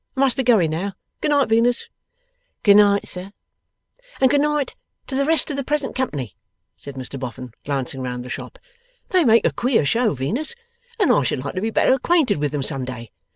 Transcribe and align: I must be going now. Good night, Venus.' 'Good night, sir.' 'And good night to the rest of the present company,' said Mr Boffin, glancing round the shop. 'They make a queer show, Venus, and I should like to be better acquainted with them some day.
I 0.17 0.19
must 0.21 0.35
be 0.35 0.41
going 0.41 0.71
now. 0.71 0.93
Good 1.21 1.29
night, 1.29 1.47
Venus.' 1.49 1.87
'Good 2.63 2.77
night, 2.77 3.07
sir.' 3.07 3.33
'And 4.19 4.31
good 4.31 4.41
night 4.41 4.73
to 5.05 5.13
the 5.13 5.25
rest 5.25 5.51
of 5.51 5.57
the 5.57 5.63
present 5.63 5.95
company,' 5.95 6.35
said 6.75 6.95
Mr 6.95 7.19
Boffin, 7.19 7.53
glancing 7.65 8.01
round 8.01 8.25
the 8.25 8.27
shop. 8.27 8.57
'They 9.11 9.23
make 9.25 9.45
a 9.45 9.51
queer 9.53 9.85
show, 9.85 10.15
Venus, 10.15 10.55
and 10.99 11.11
I 11.11 11.21
should 11.21 11.45
like 11.45 11.53
to 11.53 11.61
be 11.61 11.69
better 11.69 11.93
acquainted 11.93 12.39
with 12.39 12.51
them 12.51 12.63
some 12.63 12.83
day. 12.83 13.11